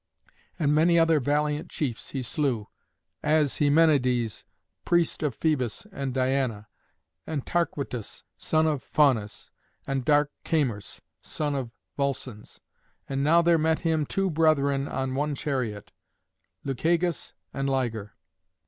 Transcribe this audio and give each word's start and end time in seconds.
And 0.57 0.73
many 0.73 0.97
other 0.97 1.19
valiant 1.19 1.69
chiefs 1.69 2.09
he 2.09 2.23
slew, 2.23 2.67
as 3.21 3.57
Haemonides, 3.57 4.45
priest 4.83 5.21
of 5.21 5.39
Phœbus 5.39 5.85
and 5.91 6.11
Diana, 6.11 6.67
and 7.27 7.45
Tarquitus, 7.45 8.23
son 8.35 8.65
of 8.65 8.81
Faunus, 8.81 9.51
and 9.85 10.03
dark 10.03 10.31
Camers, 10.43 11.01
son 11.21 11.53
of 11.53 11.69
Volscens. 11.99 12.59
And 13.07 13.23
now 13.23 13.43
there 13.43 13.59
met 13.59 13.81
him 13.81 14.07
two 14.07 14.31
brethren 14.31 14.87
on 14.87 15.13
one 15.13 15.35
chariot, 15.35 15.91
Lucagus 16.65 17.33
and 17.53 17.69
Liger. 17.69 18.15